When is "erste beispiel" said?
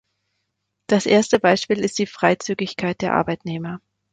1.05-1.77